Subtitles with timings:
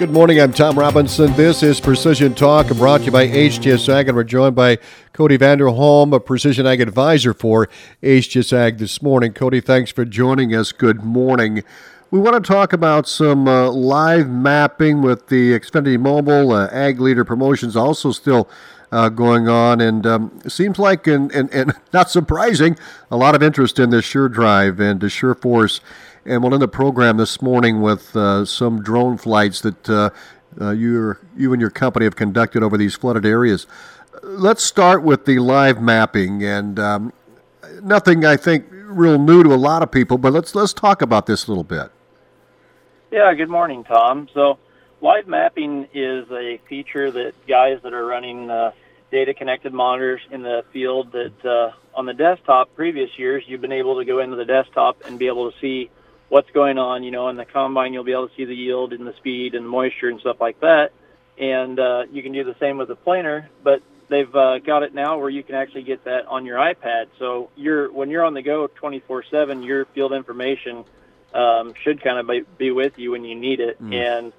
[0.00, 0.40] Good morning.
[0.40, 1.30] I'm Tom Robinson.
[1.34, 4.78] This is Precision Talk, brought to you by HTS Ag, and we're joined by
[5.12, 7.68] Cody Vanderholm, a Precision Ag advisor for
[8.02, 9.34] HTS Ag this morning.
[9.34, 10.72] Cody, thanks for joining us.
[10.72, 11.62] Good morning.
[12.10, 16.98] We want to talk about some uh, live mapping with the AgFinity Mobile uh, Ag
[16.98, 18.48] Leader promotions also still
[18.92, 22.76] uh, going on, and um, it seems like, and, and, and not surprising,
[23.10, 25.80] a lot of interest in the Sure Drive and the Sure Force
[26.24, 30.10] and we'll end the program this morning with uh, some drone flights that uh,
[30.60, 33.66] uh, you you and your company have conducted over these flooded areas.
[34.22, 37.12] Let's start with the live mapping, and um,
[37.82, 41.26] nothing I think real new to a lot of people, but let's let's talk about
[41.26, 41.90] this a little bit.
[43.10, 43.32] Yeah.
[43.34, 44.28] Good morning, Tom.
[44.34, 44.58] So,
[45.00, 48.72] live mapping is a feature that guys that are running uh,
[49.10, 53.72] data connected monitors in the field that uh, on the desktop previous years you've been
[53.72, 55.90] able to go into the desktop and be able to see
[56.28, 57.02] what's going on.
[57.02, 59.54] You know, in the combine, you'll be able to see the yield and the speed
[59.54, 60.92] and the moisture and stuff like that.
[61.38, 64.94] And uh, you can do the same with the planer, but they've uh, got it
[64.94, 67.06] now where you can actually get that on your iPad.
[67.18, 70.84] So you're when you're on the go 24/7, your field information
[71.34, 73.94] um, should kind of be, be with you when you need it, mm.
[73.94, 74.32] and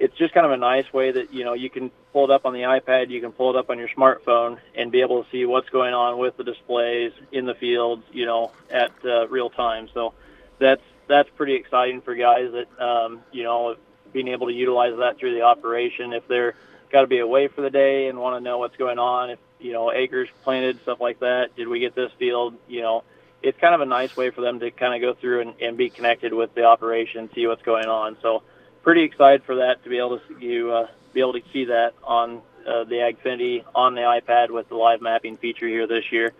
[0.00, 2.46] it's just kind of a nice way that you know you can pull it up
[2.46, 5.30] on the iPad, you can pull it up on your smartphone, and be able to
[5.30, 9.50] see what's going on with the displays in the fields, you know, at uh, real
[9.50, 9.88] time.
[9.92, 10.14] So
[10.58, 13.76] that's that's pretty exciting for guys that um, you know
[14.12, 16.54] being able to utilize that through the operation if they're
[16.90, 19.38] got to be away for the day and want to know what's going on if
[19.60, 23.04] you know acres planted stuff like that did we get this field you know
[23.42, 25.76] it's kind of a nice way for them to kind of go through and, and
[25.76, 28.42] be connected with the operation see what's going on so
[28.82, 31.92] pretty excited for that to be able to you uh, be able to see that
[32.02, 36.32] on uh, the Agfinity on the iPad with the live mapping feature here this year.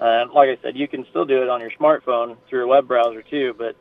[0.00, 2.86] Uh, like I said, you can still do it on your smartphone through a web
[2.86, 3.74] browser too, but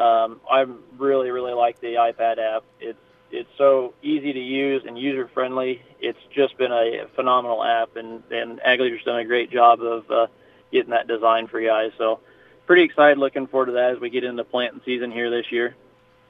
[0.00, 0.66] um, I
[0.98, 2.64] really, really like the iPad app.
[2.80, 2.98] It's
[3.30, 5.82] it's so easy to use and user friendly.
[5.98, 10.26] It's just been a phenomenal app, and and Agleader's done a great job of uh,
[10.70, 11.90] getting that design for you guys.
[11.98, 12.20] So
[12.66, 15.74] pretty excited, looking forward to that as we get into planting season here this year.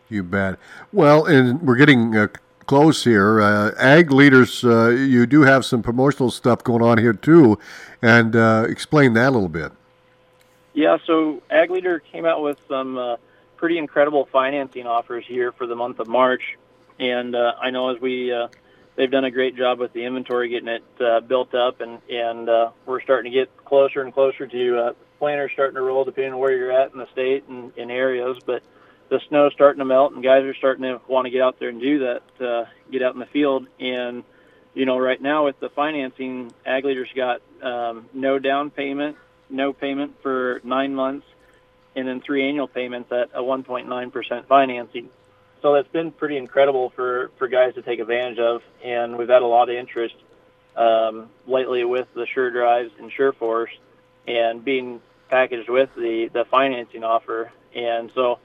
[0.08, 0.58] You bet.
[0.92, 2.28] Well, and we're getting uh,
[2.66, 3.40] close here.
[3.40, 7.58] Uh, Ag leaders, uh, you do have some promotional stuff going on here too,
[8.02, 9.72] and uh, explain that a little bit.
[10.74, 13.16] Yeah, so Ag Leader came out with some uh,
[13.56, 16.56] pretty incredible financing offers here for the month of March,
[17.00, 18.32] and uh, I know as we
[18.94, 22.48] they've done a great job with the inventory getting it built up, and and
[22.84, 26.54] we're starting to get closer and closer to planters starting to roll, depending on where
[26.54, 28.62] you're at in the state and in areas, but.
[29.08, 31.68] The snow's starting to melt, and guys are starting to want to get out there
[31.68, 33.66] and do that, uh, get out in the field.
[33.78, 34.24] And
[34.74, 39.16] you know, right now with the financing, Ag Leaders got um, no down payment,
[39.48, 41.26] no payment for nine months,
[41.96, 45.08] and then three annual payments at a 1.9% financing.
[45.62, 49.40] So that's been pretty incredible for, for guys to take advantage of, and we've had
[49.40, 50.14] a lot of interest
[50.76, 53.70] um, lately with the Sure Drives and Sure Force,
[54.28, 55.00] and being
[55.30, 57.50] packaged with the the financing offer.
[57.74, 58.38] And so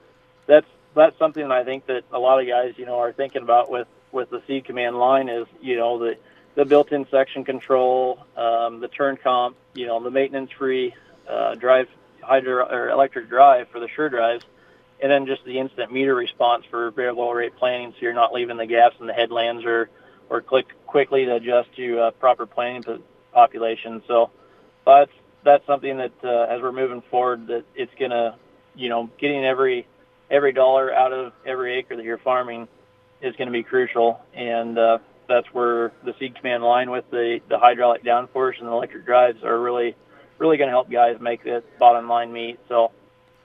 [0.46, 3.42] that's that's something that I think that a lot of guys, you know, are thinking
[3.42, 6.16] about with with the Seed Command line is, you know, the
[6.54, 10.94] the built-in section control, um, the turn comp, you know, the maintenance-free
[11.26, 11.88] uh, drive
[12.20, 14.44] hydro or electric drive for the Sure drives,
[15.02, 18.58] and then just the instant meter response for variable rate planning, so you're not leaving
[18.58, 19.88] the gaps in the headlands or
[20.28, 24.02] or click quickly to adjust to uh, proper planting population.
[24.06, 24.30] So
[24.86, 25.10] that's
[25.44, 28.36] that's something that uh, as we're moving forward, that it's gonna,
[28.74, 29.86] you know, getting every
[30.32, 32.66] every dollar out of every acre that you're farming
[33.20, 34.98] is going to be crucial, and uh,
[35.28, 39.44] that's where the seed command line with the the hydraulic downforce and the electric drives
[39.44, 39.94] are really
[40.38, 42.58] really going to help guys make this bottom line meet.
[42.68, 42.90] So,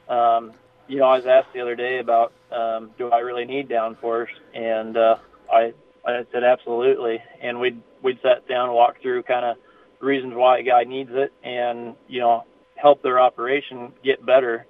[0.09, 0.53] um,
[0.87, 4.33] you know, I was asked the other day about um, do I really need downforce,
[4.53, 5.17] and uh,
[5.51, 5.73] I
[6.05, 7.21] I said absolutely.
[7.41, 9.57] And we'd we'd sat down walked through kind of
[9.99, 14.65] reasons why a guy needs it, and you know, help their operation get better.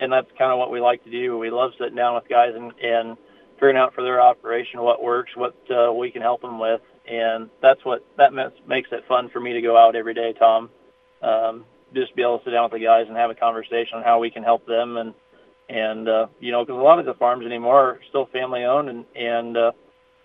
[0.00, 1.38] And that's kind of what we like to do.
[1.38, 3.16] We love sitting down with guys and and
[3.54, 6.80] figuring out for their operation what works, what uh, we can help them with,
[7.10, 10.70] and that's what that makes it fun for me to go out every day, Tom
[11.22, 11.64] um,
[11.94, 14.18] just be able to sit down with the guys and have a conversation on how
[14.18, 15.14] we can help them and
[15.68, 18.88] and uh, you know because a lot of the farms anymore are still family owned
[18.88, 19.72] and and uh,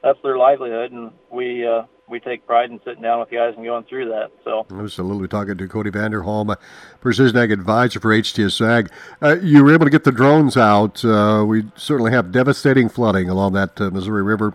[0.04, 3.54] that's their livelihood and we uh, we take pride in sitting down with you guys
[3.56, 4.32] and going through that.
[4.44, 6.56] So absolutely talking to Cody Vanderholm,
[7.02, 8.92] Precision Ag Advisor for HTS Ag.
[9.22, 11.04] Uh, you were able to get the drones out.
[11.04, 14.54] Uh, we certainly have devastating flooding along that uh, Missouri River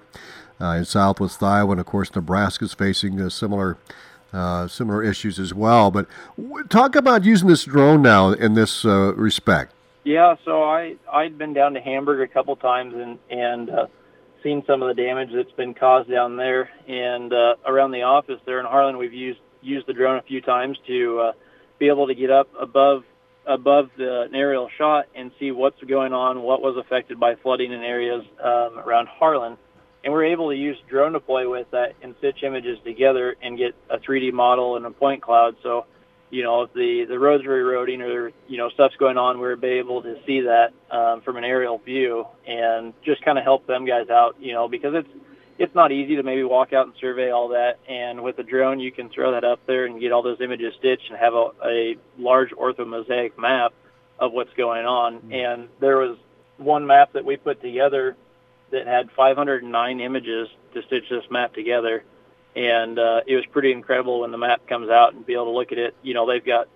[0.61, 3.79] uh, in southwest Iowa, and of course Nebraska is facing a similar
[4.33, 5.91] uh, similar issues as well.
[5.91, 6.06] But
[6.37, 9.73] w- talk about using this drone now in this uh, respect.
[10.05, 13.87] Yeah, so I I'd been down to Hamburg a couple times and and uh,
[14.43, 16.70] seen some of the damage that's been caused down there.
[16.87, 20.40] And uh, around the office there in Harlan, we've used used the drone a few
[20.40, 21.32] times to uh,
[21.79, 23.02] be able to get up above
[23.46, 27.81] above the aerial shot and see what's going on, what was affected by flooding in
[27.81, 29.56] areas um, around Harlan.
[30.05, 33.75] And we're able to use drone deploy with that and stitch images together and get
[33.91, 35.56] a 3D model and a point cloud.
[35.62, 35.87] So,
[36.31, 39.63] you know, if the, the roads are eroding or, you know, stuff's going on, we're
[39.65, 43.87] able to see that um, from an aerial view and just kind of help them
[43.87, 45.09] guys out, you know, because it's,
[45.59, 47.79] it's not easy to maybe walk out and survey all that.
[47.89, 50.75] And with a drone, you can throw that up there and get all those images
[50.79, 53.73] stitched and have a, a large orthomosaic map
[54.19, 55.17] of what's going on.
[55.17, 55.33] Mm-hmm.
[55.33, 56.19] And there was
[56.59, 58.17] one map that we put together
[58.71, 62.05] that had 509 images to stitch this map together.
[62.58, 65.50] And uh, it was pretty incredible when the map comes out and be able to
[65.52, 65.94] look at it.
[66.02, 66.66] You know, they've got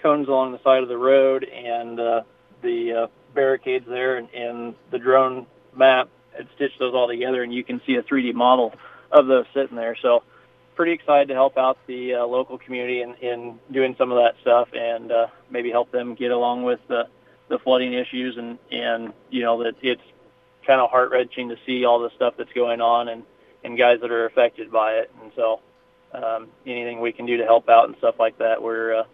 [0.00, 2.22] cones along the side of the road and uh,
[2.62, 6.08] the uh, barricades there and, and the drone map
[6.38, 8.72] and stitch those all together, and you can see a 3D model
[9.10, 9.96] of those sitting there.
[10.00, 10.22] So,
[10.76, 14.34] pretty excited to help out the uh, local community in, in doing some of that
[14.42, 17.08] stuff, and uh, maybe help them get along with the
[17.48, 20.02] the flooding issues, and and you know that it's
[20.66, 23.24] kind of heart wrenching to see all the stuff that's going on, and
[23.64, 25.60] and guys that are affected by it, and so.
[26.14, 29.04] Um, anything we can do to help out and stuff like that, we're uh,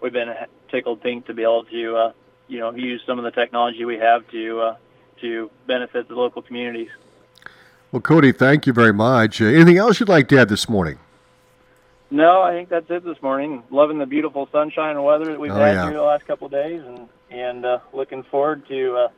[0.00, 0.34] we've been
[0.70, 2.12] tickled pink to be able to uh,
[2.48, 4.76] you know use some of the technology we have to uh,
[5.20, 6.88] to benefit the local communities.
[7.92, 9.40] Well, Cody, thank you very much.
[9.40, 10.98] Uh, anything else you'd like to add this morning?
[12.10, 13.62] No, I think that's it this morning.
[13.70, 15.84] Loving the beautiful sunshine and weather that we've oh, had yeah.
[15.84, 19.08] here the last couple of days, and and uh, looking forward to uh,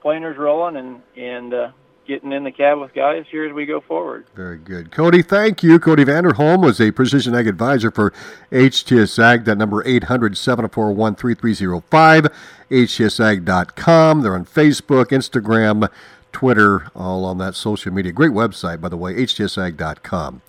[0.00, 1.70] planers rolling and and uh,
[2.06, 4.26] getting in the cab with guys here as we go forward.
[4.34, 4.90] Very good.
[4.90, 5.78] Cody, thank you.
[5.78, 8.12] Cody Vanderholm was a Precision Ag advisor for
[8.50, 9.44] HTS Ag.
[9.44, 12.28] That number 800 741 3305,
[12.70, 14.22] htsag.com.
[14.22, 15.88] They're on Facebook, Instagram,
[16.32, 18.12] Twitter, all on that social media.
[18.12, 20.42] Great website, by the way, htsag.com.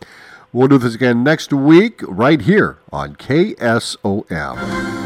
[0.51, 5.05] We'll do this again next week right here on KSOM.